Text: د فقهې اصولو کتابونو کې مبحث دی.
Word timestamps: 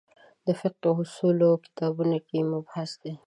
د 0.45 0.47
فقهې 0.59 0.93
اصولو 1.03 1.49
کتابونو 1.63 2.17
کې 2.27 2.37
مبحث 2.51 2.91
دی. 3.03 3.13